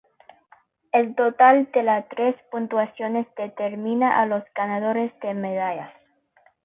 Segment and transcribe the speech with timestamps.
[0.91, 5.93] El total de la tres puntuaciones determina a los ganadores de medallas.